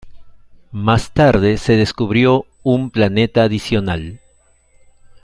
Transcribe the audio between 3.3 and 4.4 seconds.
adicional.